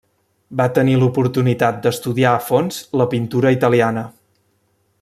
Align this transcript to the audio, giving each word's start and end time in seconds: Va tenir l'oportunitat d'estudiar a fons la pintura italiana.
Va 0.61 0.65
tenir 0.77 0.95
l'oportunitat 1.01 1.77
d'estudiar 1.83 2.31
a 2.37 2.41
fons 2.47 2.81
la 3.03 3.07
pintura 3.13 3.53
italiana. 3.57 4.07